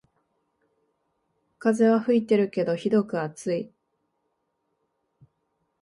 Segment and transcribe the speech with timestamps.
[1.59, 3.71] 風は吹いてるけどひどく暑い